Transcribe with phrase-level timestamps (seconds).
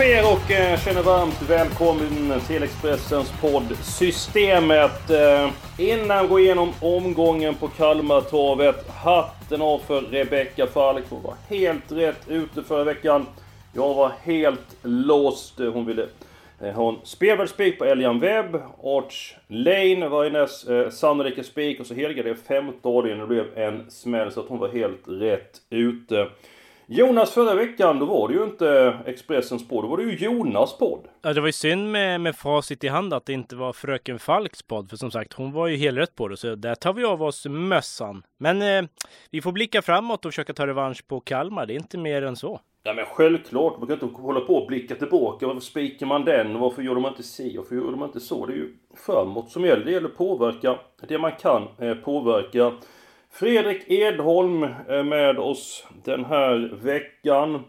[0.00, 5.10] på er och eh, känner varmt välkommen till Expressens podd Systemet.
[5.10, 11.04] Eh, innan vi går igenom omgången på Kalmartorvet, hatten av för Rebecka Falk.
[11.10, 13.26] Hon var helt rätt ute förra veckan.
[13.74, 15.58] Jag var helt låst.
[15.58, 16.06] Hon ville
[16.60, 18.62] eh, ha en spelvärldsspik på Elian Webb.
[18.82, 23.28] Arch Lane var hennes eh, sannolika spik och så helgade femte avdelningen.
[23.28, 26.28] Det blev en smäll så att hon var helt rätt ute.
[26.92, 30.78] Jonas, förra veckan då var det ju inte Expressens podd, då var det ju Jonas
[30.78, 31.08] podd.
[31.22, 34.18] Ja, det var ju synd med, med facit i hand att det inte var Fröken
[34.18, 34.90] Falks podd.
[34.90, 36.36] För som sagt, hon var ju helrätt på det.
[36.36, 38.22] Så där tar vi av oss mössan.
[38.38, 38.90] Men eh,
[39.30, 41.66] vi får blicka framåt och försöka ta revansch på Kalmar.
[41.66, 42.60] Det är inte mer än så.
[42.82, 45.46] Ja men självklart, man kan inte hålla på och blicka tillbaka.
[45.46, 46.58] Varför spikar man den?
[46.58, 47.56] Varför gör de inte si?
[47.56, 48.46] Varför gör de inte så?
[48.46, 49.84] Det är ju framåt som gäller.
[49.84, 52.72] Det gäller att påverka det man kan eh, påverka.
[53.32, 57.64] Fredrik Edholm är med oss den här veckan.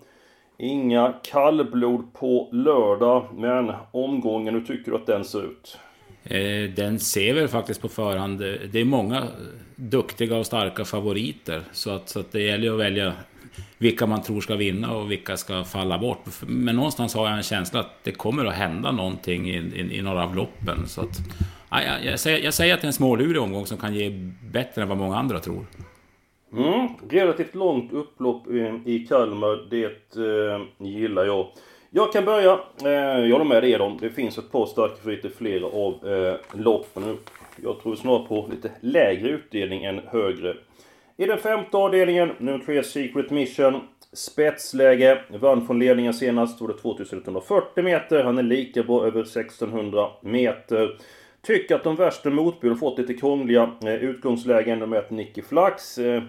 [0.58, 5.78] Inga kallblod på lördag, men omgången, hur tycker du att den ser ut?
[6.24, 8.40] Eh, den ser väl faktiskt på förhand.
[8.72, 9.28] Det är många
[9.76, 11.62] duktiga och starka favoriter.
[11.72, 13.14] Så att, så att det gäller ju att välja
[13.78, 16.26] vilka man tror ska vinna och vilka ska falla bort.
[16.48, 20.02] Men någonstans har jag en känsla att det kommer att hända någonting i, i, i
[20.02, 20.88] några av loppen.
[20.88, 21.20] Så att,
[21.72, 24.10] jag, jag, säger, jag säger att det är en smålurig omgång som kan ge
[24.52, 25.66] bättre än vad många andra tror.
[26.54, 28.48] Mm, relativt långt upplopp
[28.86, 31.48] i Kalmar, det eh, gillar jag.
[31.90, 32.60] Jag kan börja.
[32.84, 33.98] Eh, jag håller med dig om.
[34.02, 37.18] Det finns ett par starka favoriter i flera av eh, loppen.
[37.64, 40.56] Jag tror snarare på lite lägre utdelning än högre.
[41.18, 43.82] I den femte avdelningen, nummer 3 Secret Mission.
[44.14, 48.24] Spetsläge, vann från ledningen senast, var det 2140 meter.
[48.24, 50.98] Han är lika bra över 1600 meter.
[51.42, 54.80] Tycker att de värsta motbuden fått lite krångliga eh, utgångslägen.
[54.80, 55.98] De möter Nicky Flax.
[55.98, 56.24] Eh,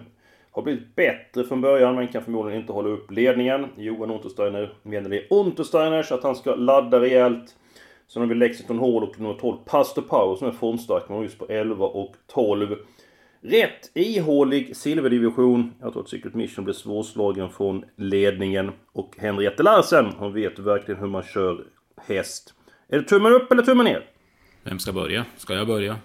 [0.51, 3.67] har blivit bättre från början men kan förmodligen inte hålla upp ledningen.
[3.77, 7.55] Johan Untersteiner menar det är Untersteiner Untersteiners att han ska ladda rejält.
[8.07, 11.09] Sen har vi Lexington Hall och nummer 12 Pastor Power som är formstark.
[11.09, 12.75] Man just på 11 och 12.
[13.41, 15.73] Rätt ihålig silverdivision.
[15.81, 18.71] Jag tror att Secret Mission blir svårslagen från ledningen.
[18.91, 21.65] Och Henriette Larsen, hon vet verkligen hur man kör
[21.97, 22.53] häst.
[22.87, 24.12] Är det tummen upp eller tummen ner?
[24.63, 25.25] Vem ska börja?
[25.37, 25.97] Ska jag börja?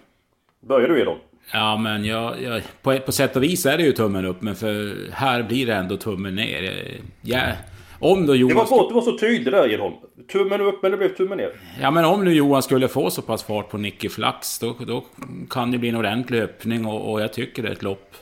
[0.60, 1.18] Börjar du Edon?
[1.52, 4.56] Ja, men jag, jag, på, på sätt och vis är det ju tummen upp, men
[4.56, 7.00] för här blir det ändå tummen ner.
[7.22, 7.52] Jag,
[7.98, 8.48] om då Johan...
[8.48, 9.94] Det var att du var så tydlig där Edholm.
[10.32, 11.52] Tummen upp, men det blev tummen ner.
[11.80, 15.04] Ja, men om nu Johan skulle få så pass fart på Nicky Flax, då, då
[15.50, 18.14] kan det bli en ordentlig öppning och, och jag tycker det är ett lopp...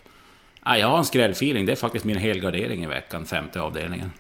[0.65, 1.67] Ja, jag har en skrällfeeling.
[1.67, 4.11] Det är faktiskt min helgardering i veckan, femte avdelningen.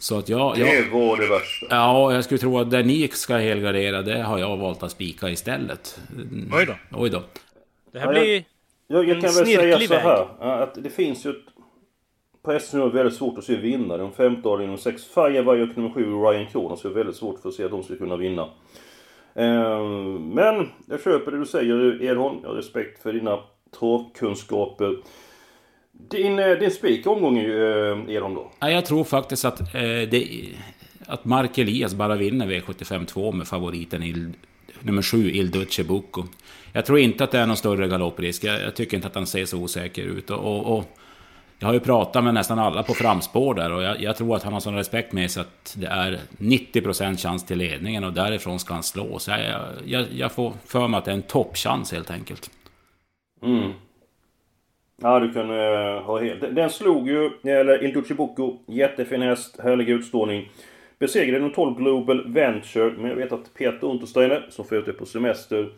[0.00, 1.66] Så att jag, jag, det var det värsta.
[1.70, 5.30] Ja, jag skulle tro att där ni ska helgardera, det har jag valt att spika
[5.30, 6.00] istället.
[6.52, 6.74] Oj då.
[6.98, 7.22] Oj då.
[7.92, 8.44] Det här blir
[8.88, 10.62] Jag, jag en kan väl säga så här.
[10.62, 11.36] Att det finns ju ett...
[12.42, 13.98] På hästen är det väldigt svårt att se vinnare.
[13.98, 17.54] De femte avdelningen, sex Firewire och nummer sju Ryan Kronos är väldigt svårt för att
[17.54, 18.48] se att de ska kunna vinna.
[19.34, 22.38] Ehm, Men jag köper det du säger Edholm.
[22.42, 23.38] Jag har respekt för dina
[23.78, 24.96] travkunskaper.
[26.08, 28.50] Din, eh, din spik i omgången eh, Edholm då?
[28.58, 29.80] Ja, jag tror faktiskt att, eh,
[30.10, 30.48] det,
[31.06, 34.32] att Mark Elias bara vinner V75 med favoriten Il,
[34.80, 36.24] nummer 7, Il Duce Bucco.
[36.72, 38.44] Jag tror inte att det är någon större galopprisk.
[38.44, 40.30] Jag, jag tycker inte att han ser så osäker ut.
[40.30, 40.84] Och, och, och
[41.58, 44.42] jag har ju pratat med nästan alla på framspår där och jag, jag tror att
[44.42, 48.58] han har sån respekt med sig att det är 90% chans till ledningen och därifrån
[48.58, 49.18] ska han slå.
[49.18, 52.50] Så jag, jag, jag får för mig att det är en toppchans helt enkelt.
[53.42, 53.72] Mm.
[55.02, 56.40] Ja, du kan uh, ha helt...
[56.40, 58.14] Den- Den slog ju, eller Il Duce
[58.66, 60.48] jättefin häst, härlig utstrålning.
[60.98, 64.98] Besegrade nummer 12 Global Venture, men jag vet att Peter Untersteiner, som får övrigt är
[64.98, 65.68] på semester,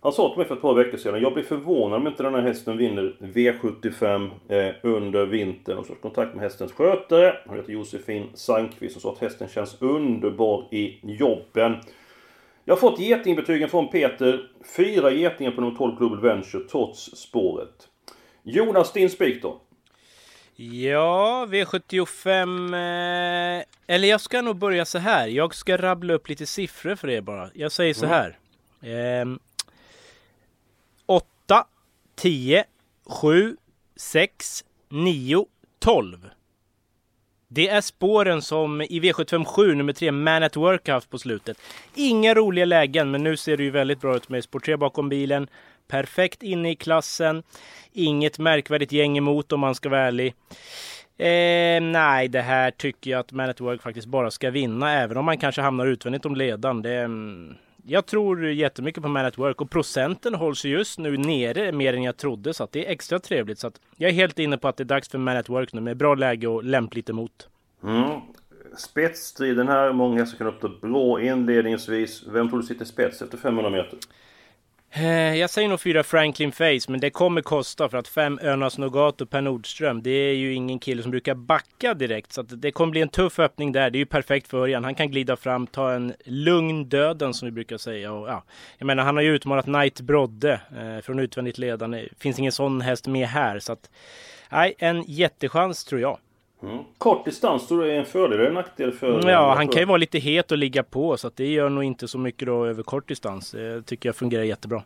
[0.00, 2.34] han sa till mig för ett par veckor sedan, jag blir förvånad om inte den
[2.34, 5.78] här hästen vinner V75 eh, under vintern.
[5.78, 9.18] Och så har jag kontakt med hästens skötare, hon heter Josefin Sandqvist, och sa att
[9.18, 11.74] hästen känns underbar i jobben.
[12.64, 14.50] Jag har fått getingbetygen från Peter.
[14.76, 17.88] Fyra getingar på nummer 12 Global Venture trots spåret.
[18.42, 19.60] Jonas, din spik då?
[20.56, 22.74] Ja, V75...
[22.74, 25.28] Eh, eller jag ska nog börja så här.
[25.28, 27.50] Jag ska rabbla upp lite siffror för er bara.
[27.54, 28.38] Jag säger så här.
[28.82, 29.38] Ehm,
[31.06, 31.64] 8,
[32.14, 32.64] 10,
[33.06, 33.56] 7,
[33.96, 35.46] 6, 9,
[35.78, 36.30] 12.
[37.48, 41.58] Det är spåren som i V757 nummer 3 Man at Work haft på slutet.
[41.94, 45.08] Inga roliga lägen, men nu ser det ju väldigt bra ut med spår 3 bakom
[45.08, 45.48] bilen.
[45.88, 47.42] Perfekt inne i klassen.
[47.92, 50.34] Inget märkvärdigt gäng emot om man ska vara ärlig.
[51.18, 55.16] Eh, nej, det här tycker jag att Man at Work faktiskt bara ska vinna, även
[55.16, 56.82] om man kanske hamnar utvändigt om ledaren.
[56.82, 57.54] Det, mm,
[57.86, 62.02] jag tror jättemycket på Man at Work och procenten hålls just nu nere mer än
[62.02, 63.58] jag trodde så att det är extra trevligt.
[63.58, 65.72] Så att jag är helt inne på att det är dags för Man at Work
[65.72, 67.48] nu med bra läge och lämpligt emot.
[67.84, 68.20] Mm.
[68.76, 72.22] Spetsstriden här, många som kan upp det bra inledningsvis.
[72.26, 73.98] Vem tror du sitter spets efter 500 meter?
[74.94, 78.78] Eh, jag säger nog fyra Franklin Face, men det kommer kosta för att fem Önas
[78.78, 82.32] Nogato och Per Nordström, det är ju ingen kille som brukar backa direkt.
[82.32, 83.90] Så att det kommer bli en tuff öppning där.
[83.90, 84.84] Det är ju perfekt för Örjan.
[84.84, 88.12] Han kan glida fram, ta en lugn döden som vi brukar säga.
[88.12, 88.44] Och, ja,
[88.78, 91.98] jag menar, han har ju utmanat Knight Brodde eh, från utvändigt ledande.
[91.98, 93.58] Det finns ingen sån häst med här.
[93.58, 93.90] Så att,
[94.50, 96.18] nej, en jättechans tror jag.
[96.62, 96.78] Mm.
[96.98, 99.30] Kort distans, tror du är en fördel eller en nackdel för...
[99.30, 101.84] Ja, han kan ju vara lite het och ligga på så att det gör nog
[101.84, 103.50] inte så mycket då över kort distans.
[103.50, 104.82] Det tycker jag fungerar jättebra.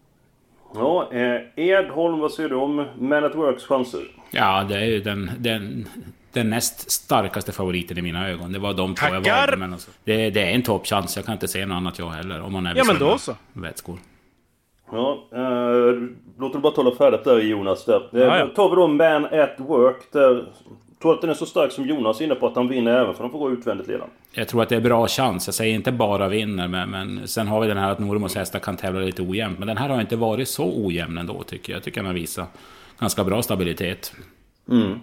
[0.74, 4.00] Ja, eh, Edholm, vad säger du om Man at Works chanser?
[4.30, 5.88] Ja, det är ju den, den,
[6.32, 8.52] den näst starkaste favoriten i mina ögon.
[8.52, 9.56] Det var de två jag valde.
[9.56, 11.16] Men alltså, det, det är en toppchans.
[11.16, 12.42] Jag kan inte se något annat jag heller.
[12.42, 13.32] Om man är ja, men då så.
[13.52, 13.98] Vätskor.
[14.92, 16.02] Ja, eh,
[16.38, 17.84] låt det bara tala färdigt där Jonas.
[17.84, 18.40] Där.
[18.40, 20.12] Eh, tar vi då Man at Work.
[20.12, 20.44] Där
[21.02, 23.14] Tror att den är så stark som Jonas är inne på att han vinner även
[23.14, 24.10] för de får gå utvändigt ledaren?
[24.32, 25.48] Jag tror att det är bra chans.
[25.48, 28.58] Jag säger inte bara vinner, men, men sen har vi den här att Normos hästar
[28.58, 29.58] kan tävla lite ojämnt.
[29.58, 31.76] Men den här har inte varit så ojämn ändå tycker jag.
[31.76, 32.46] Jag tycker han visar
[32.98, 34.12] ganska bra stabilitet.
[34.70, 35.00] Mm.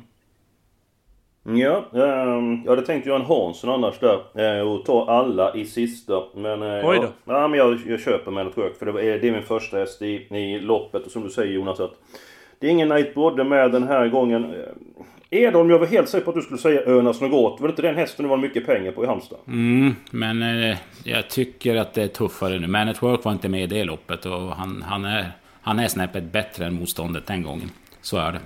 [1.45, 5.65] Ja, um, jag hade tänkt göra en Hansson annars där uh, och ta alla i
[5.65, 6.23] sista.
[6.35, 7.07] Men, uh, Oj då.
[7.25, 9.43] Ja, ja, men jag, jag köper Man at Work för det, är, det är min
[9.43, 11.05] första häst i, i loppet.
[11.05, 11.93] Och som du säger Jonas att
[12.59, 14.55] det är ingen Night Brodde med den här gången.
[15.29, 17.61] Edholm, jag var helt säker på att du skulle säga Önas Något.
[17.61, 19.39] Var det inte den hästen du var mycket pengar på i Halmstad?
[19.47, 22.67] Mm, men eh, jag tycker att det är tuffare nu.
[22.67, 25.87] Man at Work var inte med i det loppet och han, han, är, han är
[25.87, 27.71] snäppet bättre än motståndet den gången.
[28.01, 28.39] Så är det.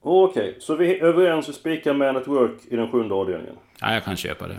[0.00, 3.54] Okej, okay, så vi är överens och spikar Man at Work i den sjunde avdelningen?
[3.80, 4.56] Ja, jag kan köpa det.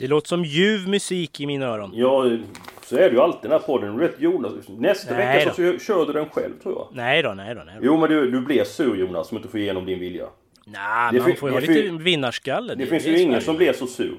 [0.00, 1.90] Det låter som ljuv musik i mina öron.
[1.94, 2.30] Ja,
[2.82, 3.96] så är det ju alltid den här podden.
[3.96, 6.88] Du vet Jonas, nästa nej vecka så kör du den själv tror jag.
[6.92, 7.62] Nej då, nej då.
[7.66, 7.86] Nej då.
[7.86, 10.26] Jo men du, du blir sur Jonas som inte får igenom din vilja.
[10.64, 12.74] Nej, man får ju ha lite vinnarskalle.
[12.74, 14.16] Det, det finns ju ingen som blir så sur.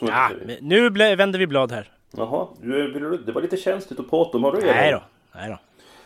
[0.00, 0.30] ja,
[0.60, 1.90] nu vänder vi blad här.
[2.16, 2.48] Jaha,
[3.26, 4.44] det var lite känsligt att prata om.
[4.44, 5.02] Har du Nej då.
[5.34, 5.58] Nej då.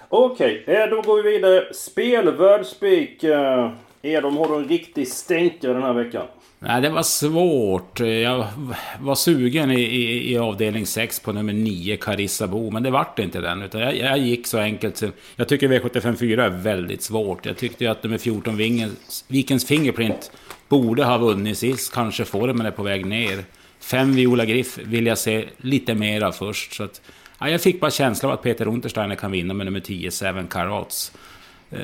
[0.08, 1.74] Okej, eh, då går vi vidare.
[1.74, 3.24] Spelvärd spik.
[3.24, 3.70] Eh,
[4.02, 6.26] Edom, har du en riktig stänkare den här veckan?
[6.58, 8.00] Nej, det var svårt.
[8.00, 8.46] Jag
[9.00, 13.18] var sugen i, i, i avdelning 6 på nummer 9, Carissa Bo, men det vart
[13.18, 13.62] inte den.
[13.62, 15.02] Utan jag, jag gick så enkelt.
[15.36, 17.46] Jag tycker V754 är väldigt svårt.
[17.46, 20.30] Jag tyckte att nummer 14, Vingens, Vikens Fingerprint,
[20.68, 21.92] borde ha vunnit sist.
[21.92, 23.44] Kanske formen är på väg ner.
[23.80, 26.74] Fem Viola Griff vill jag se lite mera först.
[26.74, 27.00] Så att,
[27.40, 30.46] ja, jag fick bara känslan av att Peter Untersteiner kan vinna med nummer 10, Seven
[30.46, 31.12] Karats.
[31.70, 31.78] Eh,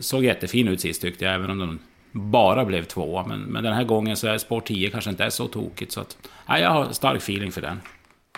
[0.00, 1.78] såg jättefin ut sist tyckte jag, även om den
[2.16, 3.26] bara blev tvåa.
[3.26, 5.92] Men, men den här gången så är spår 10 kanske inte är så tokigt.
[5.92, 6.18] Så att,
[6.48, 7.80] Nej, jag har stark feeling för den.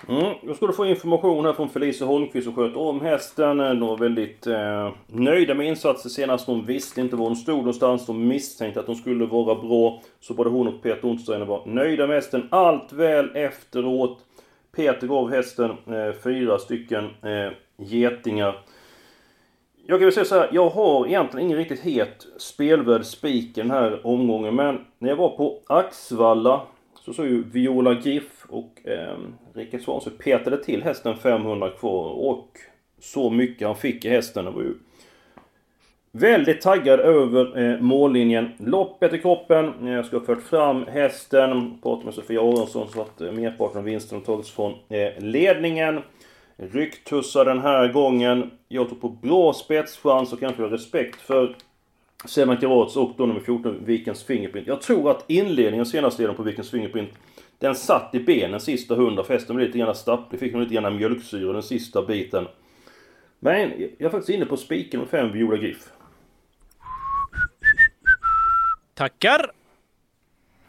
[0.08, 3.58] Mm, då ska du få information här från Felicia Holmqvist som sköter om hästen.
[3.58, 6.46] De var väldigt eh, nöjda med insatsen senast.
[6.46, 8.06] De visste inte var hon stod någonstans.
[8.06, 10.02] De misstänkte att de skulle vara bra.
[10.20, 12.48] Så både hon och Peter Onsdagen var nöjda med hästen.
[12.50, 14.18] Allt väl efteråt.
[14.76, 18.58] Peter gav hästen eh, fyra stycken eh, getingar.
[19.90, 23.70] Jag kan väl säga så här, jag har egentligen ingen riktigt het spelvärd spik den
[23.70, 24.54] här omgången.
[24.54, 26.60] Men när jag var på Axvalla
[27.04, 29.16] så såg ju Viola Griff och eh,
[29.54, 32.10] Rickard Svansson petade till hästen 500 kvar.
[32.10, 32.48] Och
[33.00, 34.44] så mycket han fick i hästen.
[34.44, 34.74] Det var ju
[36.12, 38.48] väldigt taggad över eh, mållinjen.
[38.58, 39.88] Loppet i kroppen.
[39.88, 41.78] Eh, jag ska ha fört fram hästen.
[41.82, 46.00] pratade med Sofia Aronsson så att eh, merparten av vinsten har tagits från eh, ledningen.
[46.58, 48.50] Rycktussar den här gången.
[48.68, 51.56] Jag tror på bra spetschans och kanske respekt för
[52.24, 54.66] Seman Karats och då nummer 14, Vikens Fingerprint.
[54.66, 57.10] Jag tror att inledningen, senaste delen på Vikens Fingerprint,
[57.58, 59.24] den satt i benen sista hundra.
[59.24, 62.46] Festen blev lite grann stapplig, fick nog lite grann mjölksyra den sista biten.
[63.38, 65.92] Men jag är faktiskt inne på spiken med fem Viola Griff.
[68.94, 69.50] Tackar!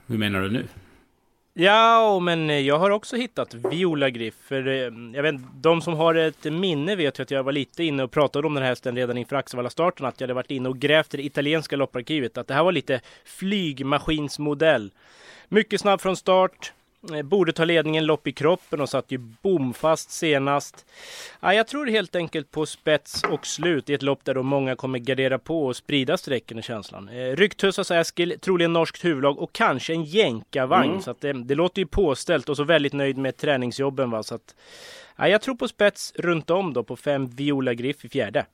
[0.08, 0.68] Hur menar du nu?
[1.62, 4.36] Ja, men eh, jag har också hittat Viola Griff.
[4.36, 4.74] För, eh,
[5.14, 8.12] jag vet, de som har ett minne vet ju att jag var lite inne och
[8.12, 10.06] pratade om den här hästen redan inför Axevalla-starten.
[10.06, 12.38] Att jag hade varit inne och grävt i det italienska lopparkivet.
[12.38, 14.92] Att det här var lite flygmaskinsmodell.
[15.48, 16.74] Mycket snabb från start.
[17.14, 20.86] Eh, borde ta ledningen lopp i kroppen och satt ju bomfast senast.
[21.40, 24.76] Ja, jag tror helt enkelt på spets och slut i ett lopp där då många
[24.76, 27.10] kommer gardera på och sprida strecken i känslan.
[27.10, 30.90] Eh, Rycktussas Eskil, troligen norskt huvudlag och kanske en jänkarvagn.
[30.90, 31.02] Mm.
[31.02, 34.12] Så att det, det, låter ju påställt och så väldigt nöjd med träningsjobben.
[34.12, 34.24] Va?
[34.24, 34.56] Så att,
[35.16, 38.46] ja, jag tror på spets runt om då på fem Viola Griff i fjärde.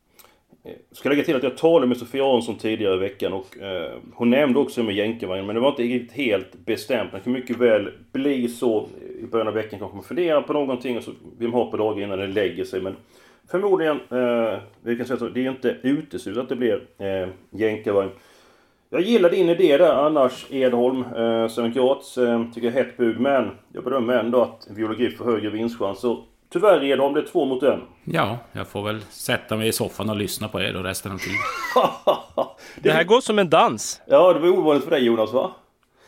[0.64, 3.92] Jag ska lägga till att jag talade med Sofia Aronsson tidigare i veckan och eh,
[4.14, 7.12] hon nämnde också med jänkarvagnen men det var inte riktigt helt bestämt.
[7.12, 8.88] Det kan mycket väl bli så
[9.20, 11.78] i början av veckan kanske man funderar på någonting och så vill man ha på
[11.78, 12.82] dagen innan det lägger sig.
[12.82, 12.96] Men
[13.52, 18.12] förmodligen, eh, vi kan säga så, det är inte uteslutet att det blir eh, jänkarvagn.
[18.90, 22.98] Jag gillar din idé där annars Edholm, eh, Seven Karats, eh, tycker jag är hett
[22.98, 26.18] bud men jag bedömer ändå att Viola Griff får högre vinstchanser
[26.56, 27.82] Tyvärr Edholm, det är två mot en.
[28.04, 31.18] Ja, jag får väl sätta mig i soffan och lyssna på er då resten av
[31.18, 31.38] tiden.
[32.76, 34.02] det här går som en dans.
[34.08, 35.52] Ja, det var ovanligt för dig Jonas va?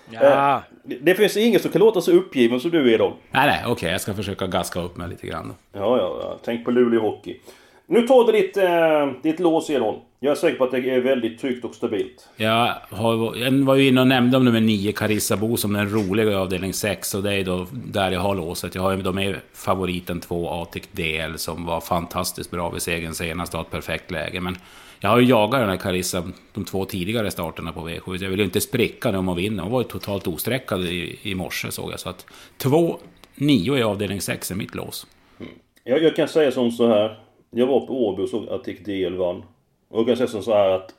[0.09, 0.55] Ja.
[0.55, 0.59] Eh,
[1.01, 3.13] det finns ingen som kan låta så uppgiven som du Edholm.
[3.31, 3.71] Nej, nej, okej.
[3.71, 5.47] Okay, jag ska försöka gaska upp mig lite grann.
[5.47, 5.79] Då.
[5.79, 6.37] Ja, ja, ja.
[6.45, 7.39] Tänk på Luleå Hockey.
[7.85, 9.99] Nu tar du ditt, eh, ditt lås Edholm.
[10.19, 12.29] Jag är säker på att det är väldigt tryggt och stabilt.
[12.35, 16.31] Jag, har, jag var ju inne och nämnde om nummer 9, Carissabo, som den roliga
[16.31, 17.13] i avdelning 6.
[17.15, 18.75] Och det är då där jag har låset.
[18.75, 23.13] Jag har ju då med favoriten 2, Atic DL, som var fantastiskt bra vid segern
[23.13, 24.41] senast och ett perfekt läge.
[24.41, 24.57] Men
[24.99, 28.23] jag har ju jagat den här Carissa de två tidigare starterna på V7.
[28.23, 29.63] Jag vill ju inte spricka när hon vinner.
[29.63, 31.99] Hon var ju totalt osträckad i, i morse såg jag.
[31.99, 32.25] Så att
[32.57, 32.99] 2,
[33.35, 35.07] 9 i avdelning 6 är mitt lås.
[35.39, 35.51] Mm.
[35.83, 37.19] Jag, jag kan säga som så här.
[37.51, 39.43] Jag var på Åby och såg Atic DL vann.
[39.89, 40.93] Och jag kan säga som så här att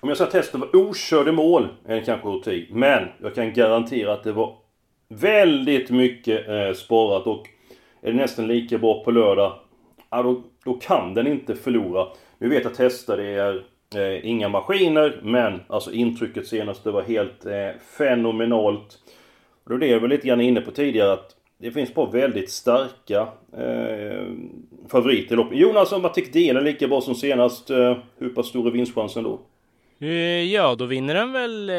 [0.00, 2.66] om jag säger att hästen var okörd i mål, är det kanske rutin.
[2.70, 4.56] Men jag kan garantera att det var
[5.08, 7.48] väldigt mycket eh, sparat och
[8.02, 9.58] är det nästan lika bra på lördag,
[10.10, 12.06] ja, då, då kan den inte förlora.
[12.38, 13.64] Nu vet att hästar det är
[13.94, 18.98] eh, inga maskiner, men alltså intrycket senast det var helt eh, fenomenalt.
[19.64, 22.10] Och det är det jag var lite grann inne på tidigare att det finns bara
[22.10, 24.26] väldigt starka eh,
[24.88, 25.58] favoriter i loppet.
[25.58, 29.24] Jonas, om Matic Dien är lika bra som senast, eh, hur pass stor är vinstchansen
[29.24, 29.40] då?
[30.00, 31.74] Eh, ja, då vinner den väl eh,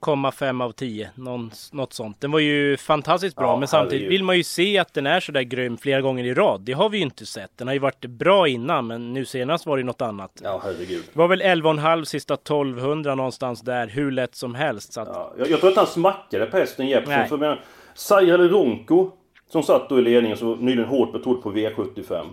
[0.00, 1.10] 8,5 av 10.
[1.14, 2.20] Någon, något sånt.
[2.20, 5.20] Den var ju fantastiskt bra, ja, men samtidigt vill man ju se att den är
[5.20, 6.60] sådär grym flera gånger i rad.
[6.60, 7.50] Det har vi ju inte sett.
[7.56, 10.40] Den har ju varit bra innan, men nu senast var det något annat.
[10.42, 11.02] Ja, herregud.
[11.12, 14.92] Det var väl 11,5 sista 1200 någonstans där, hur lätt som helst.
[14.92, 15.08] Så att...
[15.08, 17.56] ja, jag, jag tror att han smackade på hästen Jeppsson.
[17.98, 19.10] För Ronko,
[19.48, 22.26] som satt då i ledningen, som var nyligen hårt betrodd på V75.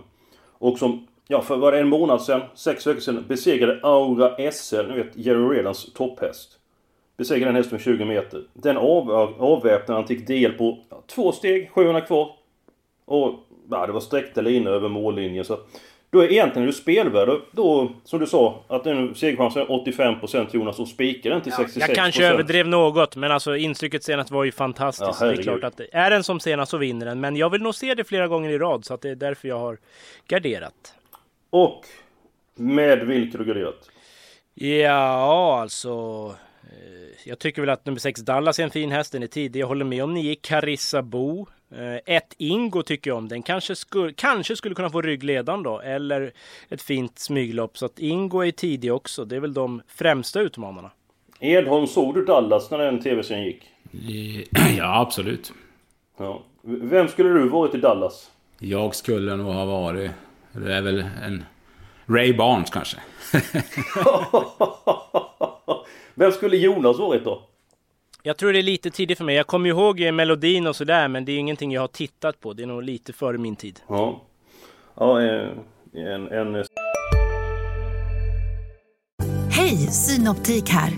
[0.58, 4.86] Och som, ja för var det en månad sedan, sex veckor sedan, besegrade Aura SL,
[4.88, 6.58] ni vet Jerry Redans topphäst.
[7.16, 8.42] Besegrade den hästen med 20 meter.
[8.52, 12.30] Den av, avväpnade han fick del på ja, två steg, 700 kvar.
[13.04, 13.34] Och
[13.70, 15.44] ja, det var sträckta linor över mållinjen.
[15.44, 15.58] Så
[16.16, 17.40] då är egentligen du spelvärd.
[17.50, 21.80] Då, som du sa, att den segerchansen är 85% Jonas och spikar den till 66%.
[21.80, 25.20] Jag kanske överdrev något, men alltså intrycket senast var ju fantastiskt.
[25.20, 27.20] Ja, det är klart att är den som senast så vinner den.
[27.20, 29.48] Men jag vill nog se det flera gånger i rad, så att det är därför
[29.48, 29.78] jag har
[30.28, 30.94] garderat.
[31.50, 31.84] Och
[32.54, 33.90] med vilka du garderat?
[34.54, 35.90] Ja, alltså...
[36.62, 39.60] Eh, jag tycker väl att nummer 6 Dallas är en fin häst, den är tidig.
[39.60, 41.46] Jag håller med om 9 Carissa Bo.
[41.70, 43.28] Eh, ett Ingo tycker jag om.
[43.28, 45.80] Den kanske skulle, kanske skulle kunna få ryggledan då.
[45.80, 46.32] Eller
[46.68, 47.78] ett fint smyglopp.
[47.78, 49.24] Så att Ingo är tidig också.
[49.24, 50.90] Det är väl de främsta utmanarna.
[51.40, 53.62] Edholm, såg du Dallas när den tv-serien gick?
[54.78, 55.52] Ja, absolut.
[56.18, 56.42] Ja.
[56.62, 58.30] Vem skulle du varit i Dallas?
[58.58, 60.10] Jag skulle nog ha varit...
[60.52, 61.44] Det är väl en...
[62.06, 62.96] Ray Barnes kanske.
[66.14, 67.42] Vem skulle Jonas varit då?
[68.26, 69.34] Jag tror det är lite tidigt för mig.
[69.34, 72.52] Jag kommer ihåg melodin och sådär men det är ingenting jag har tittat på.
[72.52, 73.80] Det är nog lite före min tid.
[73.88, 74.22] Ja.
[74.94, 75.50] Ja, eh,
[75.94, 76.28] en...
[76.32, 76.64] en...
[79.50, 80.92] Hej, Synoptik här.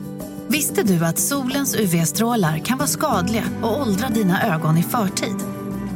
[0.48, 5.36] Visste du att solens UV-strålar kan vara skadliga och åldra dina ögon i förtid?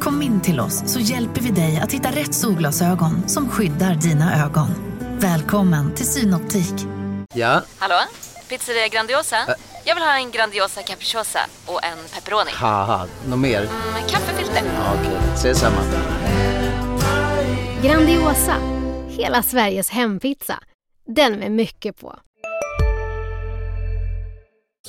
[0.01, 4.45] Kom in till oss så hjälper vi dig att hitta rätt solglasögon som skyddar dina
[4.45, 4.67] ögon.
[5.19, 6.73] Välkommen till Synoptik.
[7.33, 7.61] Ja?
[7.77, 8.01] Hallå?
[8.49, 9.37] Pizzeria Grandiosa?
[9.37, 12.51] Ä Jag vill ha en Grandiosa capriciosa och en pepperoni.
[13.29, 13.57] något mer?
[13.57, 14.61] Mm, en kaffefilter.
[14.75, 15.33] Ja, Okej, okay.
[15.33, 15.81] ses samma.
[17.83, 18.55] Grandiosa,
[19.09, 20.59] hela Sveriges hempizza.
[21.05, 22.15] Den med mycket på.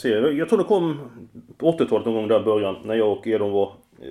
[0.02, 1.10] Jag tror det kom
[1.58, 3.72] på 80-talet någon gång där i början när jag och Edon var
[4.02, 4.06] eh,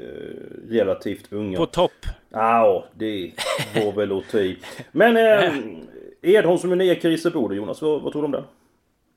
[0.70, 1.58] relativt unga.
[1.58, 1.92] På topp?
[2.30, 3.32] Ja, det
[3.76, 4.24] var väl att
[4.92, 5.54] Men eh,
[6.22, 8.44] Edholm som är nya Kriseboda Jonas, vad, vad tror du om den?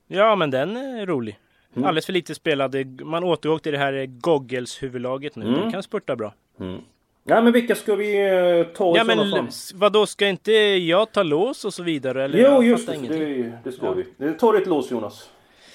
[0.08, 1.38] Ja men den är rolig.
[1.76, 1.88] Mm.
[1.88, 2.84] Alldeles för lite spelade.
[2.84, 5.46] Man återgår till det här Goggles huvudlaget nu.
[5.48, 5.60] Mm.
[5.60, 6.34] Den kan spurta bra.
[6.60, 6.80] Mm.
[7.24, 8.26] Ja men vilka ska vi
[8.58, 9.48] eh, ta ja, men fall?
[9.74, 12.24] Vadå, ska inte jag ta lås och så vidare?
[12.24, 12.38] Eller?
[12.38, 13.94] Jo just det, det, det ska ja.
[14.18, 14.32] vi.
[14.34, 15.30] Ta ditt lås Jonas.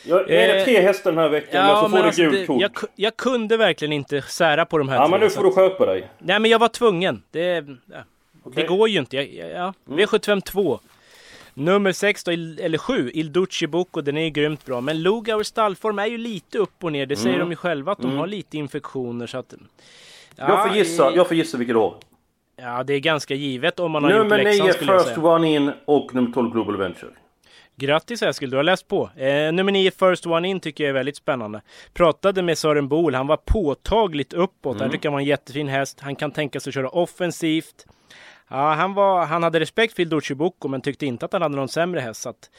[0.05, 2.33] Ja, är det Eh, tre hästar den här veckan ja, så får du alltså, gult
[2.39, 2.61] det- kort.
[2.61, 5.43] jag, jag kunde verkligen inte sära på de här Ja, men tre, nu så får
[5.43, 6.07] du skärpa dig.
[6.19, 7.23] Nej, men jag var tvungen.
[7.31, 8.03] Det, ja, det
[8.43, 8.65] Okej.
[8.67, 9.15] går ju inte.
[9.17, 9.73] Jag, jag, ja.
[9.85, 10.79] V75 2.
[11.53, 14.81] Nummer 6 då, eller 7, Il Duce Bocco, den är ju grymt bra.
[14.81, 17.05] Men Lugauers stallform är ju lite upp och ner.
[17.05, 17.47] Det säger Mm.
[17.47, 18.17] de ju själva att de Mm.
[18.17, 19.53] har lite infektioner så att...
[20.35, 21.95] Jag får gissa, jag får gissa vilket har.
[22.55, 25.15] Ja, det är ganska givet om man har Nummer gjort läxan 9 skulle jag First
[25.15, 25.27] säga.
[25.27, 27.11] One In och nummer 12 Global Venture.
[27.75, 29.09] Grattis Eskil, du har läst på.
[29.15, 31.61] Eh, nummer 9 First One In tycker jag är väldigt spännande.
[31.93, 34.75] Pratade med Sören Bol, han var påtagligt uppåt.
[34.75, 34.81] Mm.
[34.81, 35.99] Han tycker han var en jättefin häst.
[36.01, 37.85] Han kan tänka sig att köra offensivt.
[38.53, 41.55] Ja, han, var, han hade respekt för Ildoci Bocco men tyckte inte att han hade
[41.55, 42.21] någon sämre häst.
[42.21, 42.49] Så att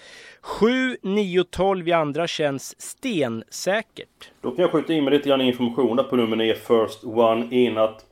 [0.40, 4.30] 7, 9, 12 i andra känns stensäkert.
[4.40, 7.46] Då kan jag skjuta in med lite grann information där på nummer 9 First One
[7.50, 8.04] In att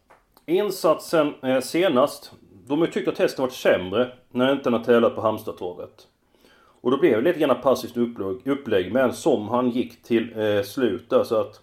[0.47, 2.33] insatsen eh, senast,
[2.67, 6.07] de har ju tyckt att hästen varit sämre när inte han har tävlat på Halmstadtravet.
[6.81, 10.63] Och då blev det lite grann passivt upplägg, upplägg men som han gick till eh,
[10.63, 11.61] slut där så att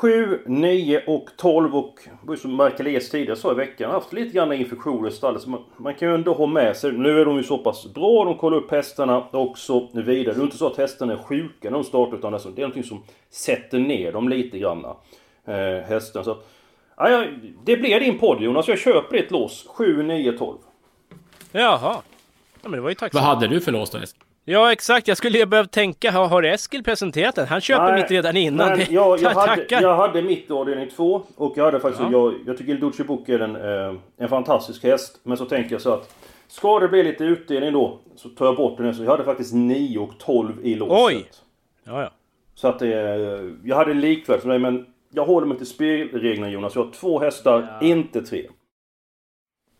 [0.00, 2.00] 7, 9 och 12 och
[2.38, 5.42] som Michael Es tidigare sa i veckan, haft lite grann infektioner i stallet.
[5.42, 7.94] Så man, man kan ju ändå ha med sig, nu är de ju så pass
[7.94, 10.34] bra, de kollar upp hästarna och så vidare.
[10.34, 12.84] Det är inte så att hästarna är sjuka när de startar utan det är någonting
[12.84, 14.84] som sätter ner dem lite grann.
[15.44, 15.54] Eh,
[15.88, 16.24] hästen.
[16.24, 16.36] Så,
[16.96, 17.24] ja, ja,
[17.64, 19.66] det blir din podd Jonas, jag köper ett lås.
[19.68, 20.58] 7, 9, 12.
[21.52, 21.96] Jaha.
[22.62, 23.98] Ja, men det var ju Vad hade du för lås då?
[23.98, 24.22] Eskil?
[24.50, 25.08] Ja, exakt.
[25.08, 27.46] Jag skulle ju behöva tänka, har, har Eskil presenterat den?
[27.46, 28.68] Han köper Nej, mitt redan innan.
[28.68, 32.02] men Det- jag, jag, hade, jag hade mitt i avdelning 2 och jag hade faktiskt,
[32.02, 32.10] Ja.
[32.12, 35.20] jag, jag tycker Duce Book är en, eh, en fantastisk häst.
[35.22, 36.14] Men så tänker jag så att
[36.48, 38.94] ska det bli lite utdelning då så tar jag bort den.
[38.94, 40.96] Så jag hade faktiskt 9 och 12 i låset.
[41.06, 41.24] Oj!
[41.84, 42.10] Ja, ja.
[42.54, 46.50] Så att det, eh, jag hade likvärdigt som dig men jag håller mig till spelreglerna
[46.50, 46.74] Jonas.
[46.74, 48.46] Jag har två hästar, inte tre.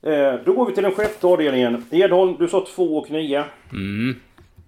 [0.02, 1.84] Eh, då går vi till den sjätte avdelningen.
[1.90, 3.44] Edholm, du sa 2 och 9.
[3.72, 4.16] Mm.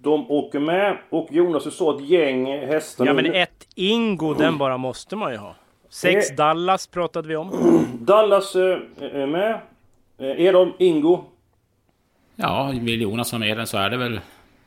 [0.03, 0.97] De åker med.
[1.09, 3.05] Och Jonas, du sa ett gäng hästar.
[3.05, 5.55] Ja, men ett Ingo, den bara måste man ju ha.
[5.89, 6.35] Sex Eh.
[6.35, 7.49] Dallas pratade vi om.
[7.99, 9.61] Dallas eh, är med.
[10.17, 11.23] Eh, Edholm, Ingo.
[12.35, 14.19] Ja, vill Jonas ha med den så är det väl,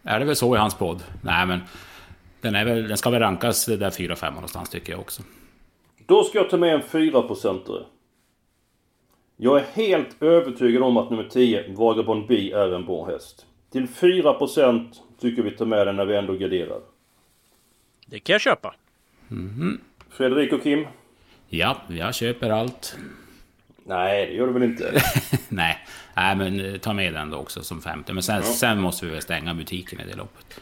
[0.03, 1.03] är det väl så i hans podd.
[1.23, 1.61] Nej, men
[2.41, 5.23] den, är väl, den ska väl rankas där 4-5 någonstans tycker jag också.
[6.07, 7.83] Då ska jag ta med en 4-procentare.
[9.37, 13.47] Jag är helt övertygad om att nummer 10, Vagabond B, är en bra häst.
[13.73, 14.87] Till 4%
[15.21, 16.81] tycker vi tar med den när vi ändå garderar.
[18.07, 18.75] Det kan jag köpa.
[20.11, 20.87] Fredrik och Kim?
[21.49, 22.97] Ja, jag köper allt.
[23.85, 25.03] Nej, det gör du väl inte?
[25.49, 25.79] Nej,
[26.17, 28.13] nej men eh, ta med den då också som femte.
[28.13, 30.61] Men sen, sen måste vi väl stänga butiken i det loppet.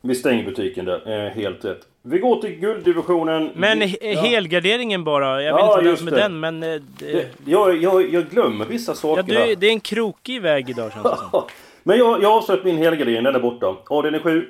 [0.00, 1.80] Vi stänger butiken där, eh, helt rätt.
[2.02, 3.50] Vi går till gulddivisionen.
[3.54, 4.20] Men he- ja.
[4.20, 5.42] helgarderingen bara.
[5.42, 6.20] Jag vet Ja, inte vad det.
[6.20, 6.62] den, men...
[6.62, 9.56] eh, Det, Det, jag, jag, jag glömmer vissa ja, saker du, där.
[9.56, 11.42] det är en krokig väg idag känns det som.
[11.88, 13.76] Men jag, jag har avslöjat min helgardering, den är borta.
[13.88, 14.48] Avdelning 7.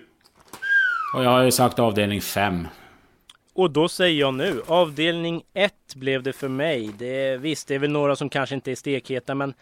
[1.14, 2.68] Och jag har ju sagt avdelning 5.
[3.55, 6.90] Och då säger jag nu, avdelning 1 blev det för mig.
[6.98, 9.55] Det, visst, det är väl några som kanske inte är stekheta, men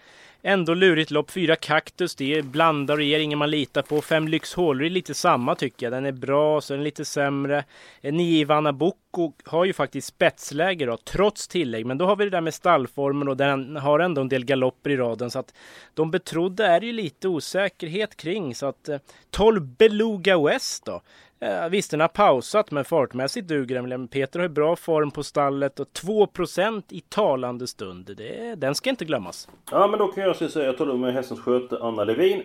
[0.46, 1.30] ändå lurigt lopp.
[1.30, 4.02] Fyra Kaktus, det är blandar och ger ingen man litar på.
[4.02, 5.92] Fem Lyxhålor är lite samma tycker jag.
[5.92, 7.64] Den är bra, så den är lite sämre.
[8.00, 11.86] Eh, nio Ivana Boko har ju faktiskt spetsläge då, trots tillägg.
[11.86, 14.90] Men då har vi det där med stallformen och den har ändå en del galopper
[14.90, 15.30] i raden.
[15.30, 15.54] Så att
[15.94, 18.54] de betrodda är ju lite osäkerhet kring.
[18.54, 18.98] Så att eh,
[19.30, 21.02] 12 Beluga West då.
[21.40, 24.08] Eh, visst, den har pausat, men fartmässigt duger den.
[24.08, 28.16] Peter har bra form på stallet och 2% i talande stund.
[28.16, 29.48] Det, den ska inte glömmas.
[29.70, 32.42] Ja men då kan jag säga, jag tar med hästens sköte Anna Levin.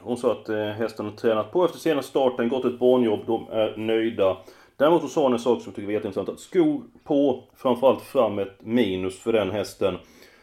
[0.00, 3.48] Hon sa att eh, hästen har tränat på efter senaste starten, gått ett barnjobb, de
[3.50, 4.36] är nöjda.
[4.76, 6.28] Däremot så sa hon en sak som jag tycker var jätteintressant.
[6.28, 9.96] Att skor på, framförallt fram ett minus för den hästen.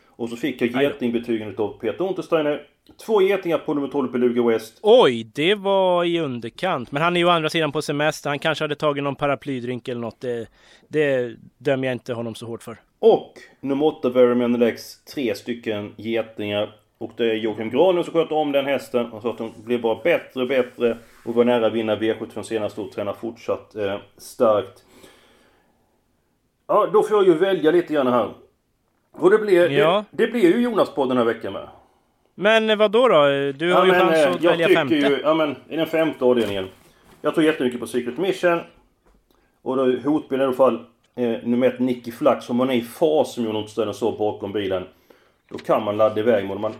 [0.07, 2.67] Och så fick jag getingbetygen av Peter Untersteiner.
[3.05, 4.79] Två getingar på nummer 12 Beluga West.
[4.81, 6.91] Oj, det var i underkant.
[6.91, 8.29] Men han är ju å andra sidan på semester.
[8.29, 10.21] Han kanske hade tagit någon paraplydrink eller något.
[10.21, 10.47] Det,
[10.87, 12.77] det dömer jag inte honom så hårt för.
[12.99, 16.75] Och nummer 8 Very Menelex, tre stycken getingar.
[16.97, 19.05] Och det är Joakim Granlund som sköter om den hästen.
[19.11, 20.97] Han sa att den blir bara bättre och bättre.
[21.25, 24.83] Och var nära att vinna V75 senast och tränar fortsatt eh, starkt.
[26.67, 28.29] Ja, då får jag ju välja lite grann här.
[29.11, 30.05] Och det blir, Ja.
[30.11, 31.67] det, det blir ju Jonas på den här veckan med.
[32.41, 33.25] Men vad då då?
[33.55, 34.95] Du har ju chans eh, att jag välja femte.
[34.95, 36.67] ju, ja men i den femte avdelningen.
[37.21, 38.59] Jag tror jättemycket på Secret Mission.
[39.61, 40.79] Och då hotbilden i alla fall
[41.15, 42.49] eh, nummer ett Nicky Flax.
[42.49, 44.83] Om man är i fas som Jon Ottostönen så bakom bilen.
[45.49, 46.73] Då kan man ladda iväg mot Man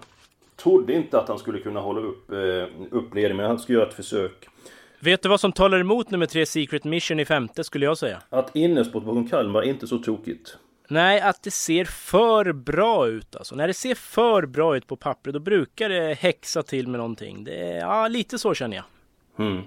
[0.55, 2.37] trodde inte att han skulle kunna hålla upp, eh,
[2.91, 4.47] upp ledningen, men han ska göra ett försök.
[4.99, 8.21] Vet du vad som talar emot nummer tre Secret Mission i femte skulle jag säga?
[8.29, 10.57] Att innesport bakom Kalmar är inte så tokigt.
[10.91, 13.55] Nej, att det ser för bra ut alltså.
[13.55, 17.43] När det ser för bra ut på pappret då brukar det häxa till med någonting.
[17.43, 18.85] Det är, ja, lite så känner jag.
[19.47, 19.61] Mm.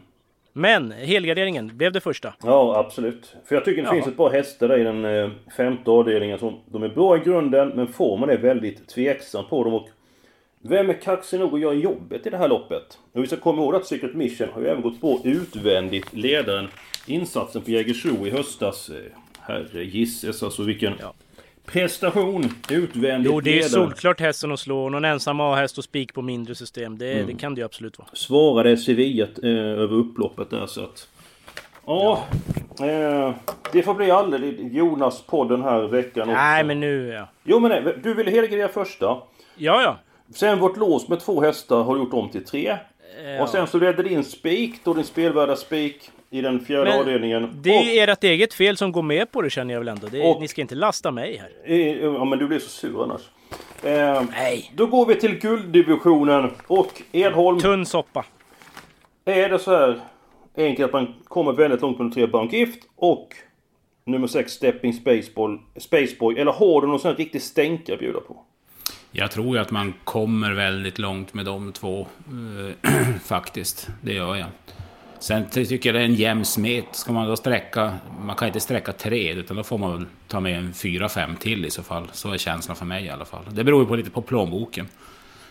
[0.53, 2.35] Men helgarderingen blev det första.
[2.43, 3.37] Ja, absolut.
[3.45, 3.93] För jag tycker det Ja.
[3.95, 6.61] finns ett par hästar där i den eh, femte avdelningen som...
[6.67, 9.89] De är bra i grunden, men formen är väldigt tveksam på dem och...
[10.63, 12.99] Vem är kaxig nog att göra jobbet i det här loppet?
[13.13, 16.69] Och vi ska komma ihåg att Secret Mission har ju även gått på utvändigt ledaren.
[17.07, 18.91] Insatsen på Jägersro i höstas.
[19.49, 20.95] Eh, Herre gisses alltså vilken
[21.67, 22.45] prestation!
[22.71, 23.71] Utvändigt Jo, det är ledaren.
[23.71, 24.89] solklart hästen att slå.
[24.89, 26.99] Någon ensam A-häst och spik på mindre system.
[26.99, 27.27] Det, Mm.
[27.27, 28.09] det kan det ju absolut vara.
[28.13, 31.09] svarade Sevilla eh, över upploppet där så att...
[31.87, 32.25] Ja,
[32.81, 33.35] eh,
[33.73, 36.33] det får bli alldeles Jonas podd den här veckan också.
[36.35, 37.09] Nej, men nu...
[37.09, 39.05] Ja, Jo men nej, du ville helgardera första.
[39.07, 39.23] ja.
[39.83, 39.99] ja.
[40.35, 42.77] Sen vårt lås med två hästar har gjort om till tre.
[43.25, 43.43] Ja.
[43.43, 47.51] Och sen så ledde din spik, då din spelvärda spik i den fjärde Men avdelningen.
[47.63, 50.07] Det är ert eget fel som går med på det känner jag väl ändå.
[50.07, 51.75] Det, Och- ni ska inte lasta mig här.
[52.03, 53.21] ja men du blir så sur annars.
[53.83, 54.73] Eh, Nej.
[54.75, 57.61] Då går vi till gulddivisionen och Edholm.
[57.61, 58.25] Tunn soppa.
[59.25, 60.01] Är det så här
[60.57, 63.29] enkelt att man kommer väldigt långt på de tre Bank Gift och
[64.05, 66.39] nummer 6 Stepping Spaceball, Spaceboy.
[66.39, 68.37] Eller har du någon sån här riktig stänka att bjuda på?
[69.11, 72.01] Jag tror ju att man kommer väldigt långt med de två.
[72.81, 72.91] eh,
[73.25, 74.49] faktiskt, det gör jag.
[75.25, 76.85] Sen tycker jag det är en jämn smet.
[76.93, 77.99] Ska man då sträcka...
[78.21, 81.37] Man kan inte sträcka tre, utan då får man väl ta med en fyra, fem
[81.37, 82.09] till i så fall.
[82.13, 83.45] Så är känslan för mig i alla fall.
[83.51, 84.87] Det beror ju på lite på plånboken.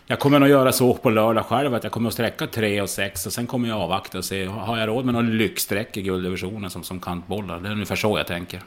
[0.05, 2.89] Jag kommer nog göra så på lördag själv, att jag kommer att sträcka tre och
[2.89, 4.45] sex och sen kommer jag avvakta och se.
[4.45, 7.59] Har jag råd med någon lyxsträck i gulddivisionen som, som kantbollar?
[7.59, 8.61] Det är ungefär så jag tänker.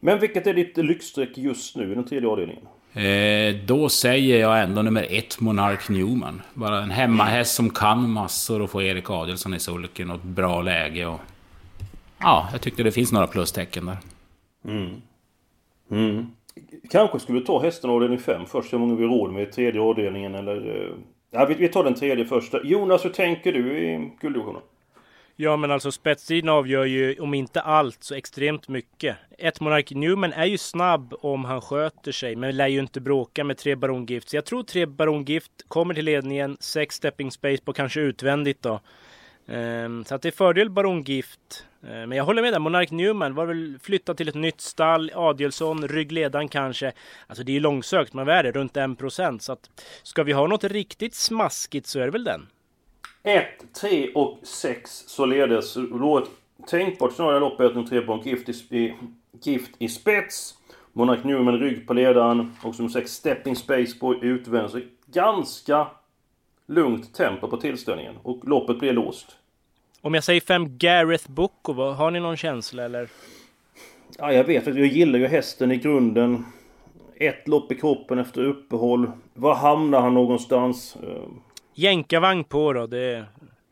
[0.00, 2.62] Men vilket är ditt lyxstreck just nu i den tredje avdelningen?
[2.94, 6.42] Eh, då säger jag ändå nummer ett, Monark Newman.
[6.54, 10.62] Bara en hemmahäst som kan massor och få Erik Adielsson i sulken och ett bra
[10.62, 11.06] läge.
[11.06, 11.20] Och...
[12.18, 13.96] Ja, jag tyckte det finns några plustecken där.
[15.90, 16.26] Mm.
[16.90, 19.80] Kanske skulle vi ta hästen avdelning 5 först, hur många vi råd med i tredje
[19.80, 20.84] avdelningen eller...
[20.86, 20.92] eh,
[21.34, 22.60] Ja, vi, vi tar den tredje första.
[22.64, 24.62] Jonas, hur tänker du i gulddivisionen?
[25.36, 29.16] Ja, men alltså spetstiden avgör ju om inte allt så extremt mycket.
[29.42, 33.44] Ett Monark Newman är ju snabb om han sköter sig, men lär ju inte bråka
[33.44, 34.28] med tre Baron Gift.
[34.28, 38.62] Så jag tror tre Baron Gift kommer till ledningen, sex Stepping Space på kanske utvändigt
[38.62, 38.80] då.
[39.46, 41.66] Ehm, så att det är fördel Baron Gift.
[41.86, 45.10] Ehm, men jag håller med där, Monark Newman var väl flyttad till ett nytt stall,
[45.14, 46.92] Adielsson, ryggledaren kanske.
[47.26, 48.52] Alltså det är ju långsökt, men vad är det?
[48.52, 49.38] Runt 1%.
[49.38, 49.70] Så att
[50.02, 52.46] ska vi ha något riktigt smaskigt så är det väl den.
[53.22, 53.44] 1,
[53.80, 55.74] 3 och 6 således.
[55.74, 56.28] Då ett
[56.66, 58.94] tänkbart scenario i loppet tre Baron Gift i, i,
[59.40, 60.54] Gift i spets.
[60.92, 62.52] Monark Newman rygg på ledaren.
[62.62, 64.80] Och som 6 Stepping Space på utvänster.
[64.80, 65.86] Så Ganska
[66.66, 68.14] lugnt tempo på tillställningen.
[68.22, 69.36] Och loppet blir låst.
[70.00, 73.08] Om jag säger fem Gareth Boko, har ni någon känsla eller?
[74.18, 76.44] Ja, jag vet att jag gillar ju hästen i grunden.
[77.16, 79.10] Ett lopp i kroppen efter uppehåll.
[79.34, 80.96] Var hamnar han någonstans?
[81.02, 81.22] Eh,
[81.74, 83.24] Jänkarvagn på då, det...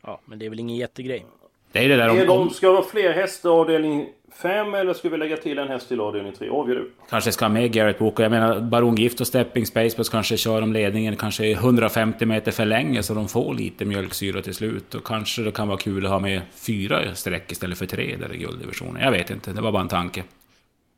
[0.02, 1.26] Ja, men det är väl ingen jättegrej.
[1.72, 4.08] Det är det där Är om, de, ska det vara fler hästar i avdelning
[4.42, 6.48] 5 eller ska vi lägga till en häst till avdelning 3?
[6.50, 6.90] Avgör du.
[7.10, 8.22] Kanske ska ha med Garrett Booker.
[8.22, 12.64] Jag menar, Baron Gift och Stepping Spacebuss kanske kör om ledningen kanske 150 meter för
[12.64, 14.94] länge så de får lite mjölksyra till slut.
[14.94, 18.34] Och kanske det kan vara kul att ha med fyra streck istället för tre där
[18.34, 19.02] i gulddivisionen.
[19.02, 20.24] Jag vet inte, det var bara en tanke.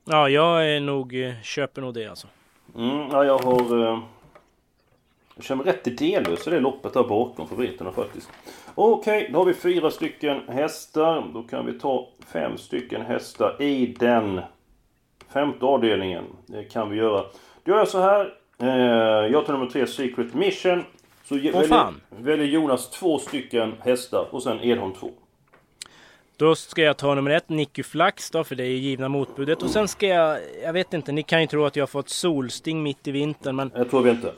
[0.04, 1.24] Ja, jag är nog...
[1.24, 2.26] eh, Köper nog det alltså.
[2.76, 4.02] Mm, ja, jag har...
[5.37, 8.31] Jag mig rätt idélös i det loppet där bakom favoriterna faktiskt.
[8.75, 11.31] Okej, då har vi fyra stycken hästar.
[11.35, 14.40] Då kan vi ta fem stycken hästar i den
[15.33, 16.25] femte avdelningen.
[16.47, 17.25] Det kan vi göra.
[17.64, 18.35] Då gör jag så här.
[18.59, 20.85] Eh, jag tar nummer tre, Secret Mission.
[21.25, 22.01] Så Åh, väljer, fan.
[22.11, 25.11] väljer Jonas två stycken hästar och sen Edholm två.
[26.37, 29.62] Då ska jag ta nummer ett, Nicky Flax då, för det är ju givna motbudet.
[29.62, 30.38] Och sen ska jag...
[30.62, 33.57] Jag vet inte, ni kan ju tro att jag har fått solsting mitt i vintern,
[33.57, 33.71] men...
[33.75, 34.33] Jag tror vi inte.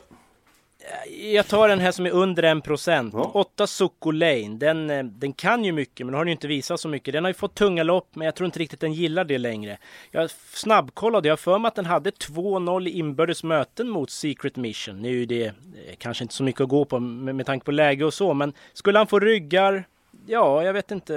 [1.32, 3.10] Jag tar den här som är under 1%.
[3.12, 3.30] Ja.
[3.34, 4.56] 8 Socko Lane.
[4.58, 7.12] Den, eh, den kan ju mycket, men den har ju inte visat så mycket.
[7.12, 9.78] Den har ju fått tunga lopp, men jag tror inte riktigt den gillar det längre.
[10.10, 15.02] Jag snabbkollade, jag för mig att den hade 2-0 i inbördes möten mot Secret Mission.
[15.02, 15.52] Nu är ju det eh,
[15.98, 18.52] kanske inte så mycket att gå på med, med tanke på läge och så, men
[18.72, 19.84] skulle han få ryggar
[20.26, 21.14] Ja, jag vet inte.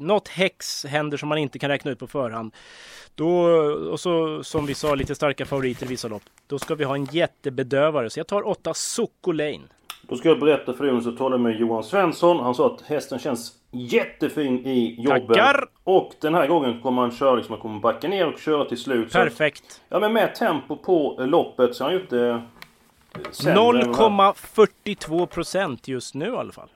[0.00, 2.54] Något häx händer som man inte kan räkna ut på förhand.
[3.14, 3.44] Då,
[3.90, 6.22] och så som vi sa, lite starka favoriter i vissa lopp.
[6.46, 8.10] Då ska vi ha en jättebedövare.
[8.10, 9.60] Så jag tar 8 Socko Lane.
[10.08, 12.40] Då ska jag berätta för dig, så talade med Johan Svensson.
[12.40, 15.28] Han sa att hästen känns jättefin i jobbet.
[15.28, 15.64] Tackar!
[15.84, 18.78] Och den här gången kommer han köra liksom, han kommer backa ner och köra till
[18.78, 19.12] slut.
[19.12, 19.80] Så att- Perfekt.
[19.88, 22.18] Ja men med tempo på loppet så är han ju inte...
[22.26, 22.40] eh,
[23.30, 26.68] sämre än vad- 0,42 procent just nu i alla fall.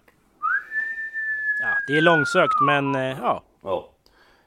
[1.88, 3.42] Det är långsökt, men eh, ja.
[3.64, 3.88] Ja.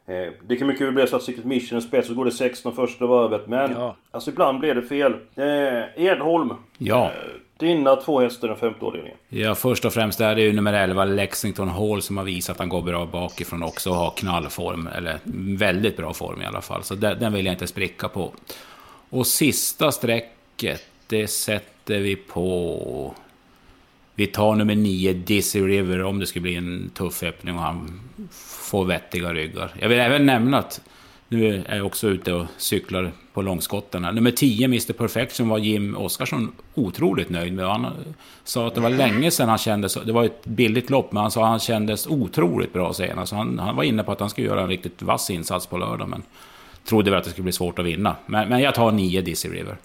[0.08, 2.32] Eh, Det kan mycket väl bli så att Secret Mission är spets så går det
[2.32, 3.48] 16 första varvet.
[3.48, 3.96] Men Ja.
[4.12, 5.14] alltså ibland blir det fel.
[5.36, 6.54] Eh, Edholm.
[6.78, 7.06] Ja.
[7.06, 7.12] Eh,
[7.58, 9.18] Dina två hästar i den femte avdelningen.
[9.30, 12.60] Ja, först och främst är det ju nummer 11, Lexington Hall, som har visat att
[12.60, 14.88] han går bra bakifrån också och har knallform.
[14.98, 15.18] Eller
[15.58, 16.84] väldigt bra form i alla fall.
[16.84, 18.32] Så den, den vill jag inte spricka på.
[19.10, 23.14] Och sista strecket, det sätter vi på...
[24.16, 28.02] Vi tar nummer 9, Dizzy River, om det skulle bli en tuff öppning och han
[28.70, 29.74] får vettiga ryggar.
[29.80, 30.82] Jag vill även nämna att
[31.28, 34.12] nu är jag också ute och cyklar på långskottarna.
[34.12, 37.66] Nummer 10, Mr Perfection, var Jim Oskarsson otroligt nöjd med.
[37.66, 37.88] Han
[38.44, 40.00] sa att det var länge sedan han kände så.
[40.04, 43.34] Det var ett billigt lopp, men han sa att han kändes otroligt bra senast.
[43.34, 46.10] Han, han var inne på att han skulle göra en riktigt vass insats på lördag,
[46.10, 46.24] men
[46.86, 48.16] trodde väl att det skulle bli svårt att vinna.
[48.26, 49.78] Men, men jag tar 9, Dizzy River.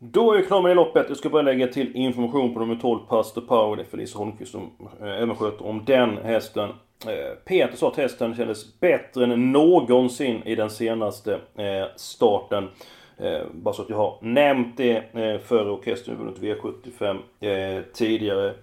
[0.00, 1.06] Då är vi klara med det loppet.
[1.08, 3.76] Jag ska bara lägga till information på nummer 12, Pastor Power.
[3.76, 6.70] Det är Felice Holmqvist som eh, även sköter om den hästen.
[7.06, 12.68] Eh, Peter sa att hästen kändes bättre än någonsin i den senaste eh, starten.
[13.16, 17.18] Eh, bara så att jag har nämnt det eh, före och hästen har vunnit V75
[17.40, 18.54] eh, tidigare.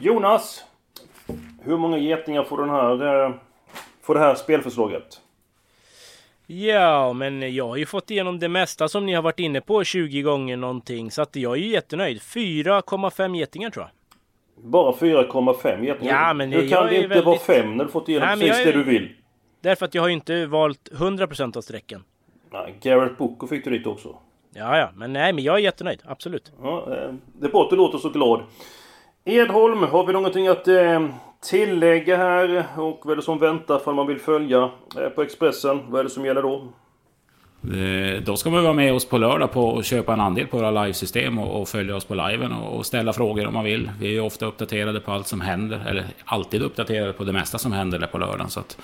[0.00, 0.64] Jonas!
[1.62, 3.32] Hur många getingar får, den här, eh,
[4.02, 5.20] får det här spelförslaget?
[6.52, 9.84] Ja, men jag har ju fått igenom det mesta som ni har varit inne på
[9.84, 11.10] 20 gånger någonting.
[11.10, 12.20] Så att jag är ju jättenöjd.
[12.20, 14.70] 4,5 getingar tror jag.
[14.70, 16.12] Bara 4,5 getingar?
[16.12, 17.24] Ja, men Hur kan det inte väldigt...
[17.24, 19.12] vara 5 när du fått igenom Nej, precis det du vill?
[19.60, 22.04] Därför att jag har ju inte valt 100% av strecken.
[22.52, 24.16] Nej, Garrett Booker fick du dit också.
[24.54, 26.02] Ja, ja, men nej, men jag är jättenöjd.
[26.04, 26.52] Absolut.
[26.62, 28.42] Ja, eh, det är bra att du låter så glad.
[29.24, 31.08] Edholm, har vi någonting att eh,
[31.42, 32.64] tillägga här?
[32.76, 35.80] Och vad är det som väntar för man vill följa eh, på Expressen?
[35.88, 36.68] Vad är det som gäller då?
[37.62, 40.56] Eh, då ska man vara med oss på lördag på att köpa en andel på
[40.56, 43.90] våra livesystem och, och följa oss på liven och, och, ställa frågor om man vill.
[44.00, 47.58] Vi är ju ofta uppdaterade på allt som händer, eller alltid uppdaterade på det mesta
[47.58, 48.50] som händer där på lördagen.
[48.50, 48.78] Så att...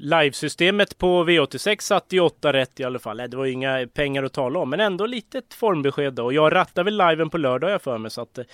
[0.00, 3.16] Livesystemet på V86 satt i 8 rätt i alla fall.
[3.16, 6.24] Det var ju inga pengar att tala om, men ändå litet formbesked då.
[6.24, 8.44] Och jag rattar väl liven på lördag jag för mig, så att eh,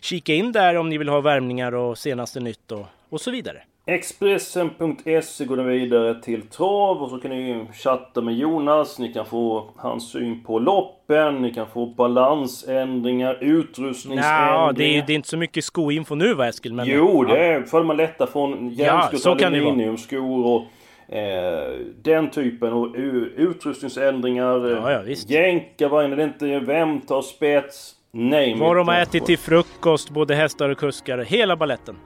[0.00, 3.62] kika in där om ni vill ha värmningar och senaste nytt och, och så vidare.
[3.86, 8.98] Expressen.se går ni vidare till trav och så kan ni chatta med Jonas.
[8.98, 14.52] Ni kan få hans syn på loppen, ni kan få balansändringar, utrustningsändringar.
[14.52, 16.74] Ja, det är, det är inte så mycket skoinfo nu va Eskil?
[16.74, 20.62] Men, jo, det är för man lättar från järnskor ja, till aluminiumskor och
[21.12, 22.94] eh, den typen och
[23.36, 24.68] utrustningsändringar.
[24.68, 25.30] Ja, ja, visst.
[25.30, 26.58] Jänka, vad är det inte?
[26.58, 27.94] Vem tar spets?
[28.14, 31.18] Nej, Vad de har ätit till frukost, både hästar och kuskar.
[31.18, 31.96] Hela balletten.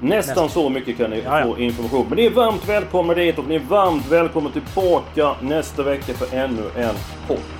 [0.00, 1.46] Nästan så mycket kan ni ja, ja.
[1.46, 2.06] få information.
[2.08, 6.36] Men ni är varmt välkomna dit och ni är varmt välkomna tillbaka nästa vecka för
[6.36, 6.94] ännu en
[7.26, 7.59] podd.